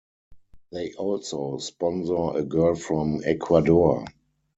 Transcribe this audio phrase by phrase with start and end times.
[0.71, 4.05] They also sponsor a girl from Ecuador.